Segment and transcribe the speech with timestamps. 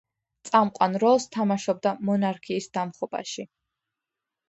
[0.49, 3.51] წამყვან როლს თამაშობდა მონარქიის დამხობაში.